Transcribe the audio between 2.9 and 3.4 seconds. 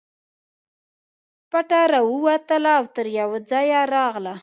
تر یوه